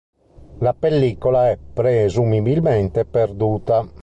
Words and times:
La 0.61 0.73
pellicola 0.73 1.51
è, 1.51 1.57
presumibilmente, 1.61 3.05
perduta. 3.05 3.87